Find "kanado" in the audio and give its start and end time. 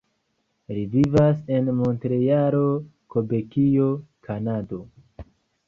4.31-4.85